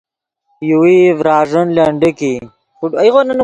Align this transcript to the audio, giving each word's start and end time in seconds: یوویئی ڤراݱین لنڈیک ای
یوویئی 0.69 1.07
ڤراݱین 1.19 1.67
لنڈیک 1.75 2.19
ای 3.01 3.07